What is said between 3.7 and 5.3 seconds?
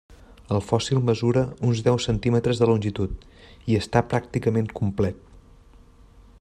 i està pràcticament complet.